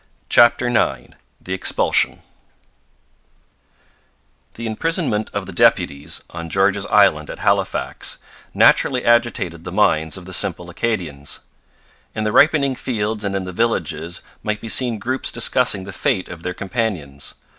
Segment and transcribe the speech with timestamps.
[0.29, 2.23] CHAPTER IX THE EXPULSION
[4.55, 8.17] The imprisonment of the deputies, on George's Island at Halifax,
[8.51, 11.41] naturally agitated the minds of the simple Acadians.
[12.15, 16.29] In the ripening fields and in the villages might be seen groups discussing the fate
[16.29, 17.35] of their companions.